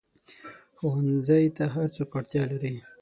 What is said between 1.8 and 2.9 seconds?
څوک اړتیا لري